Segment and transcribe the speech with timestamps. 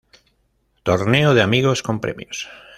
[0.81, 2.49] Torneo de Amigos con Premios.